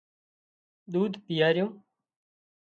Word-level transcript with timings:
ۮوڌ 0.91 1.11
پيئارو 1.25 1.65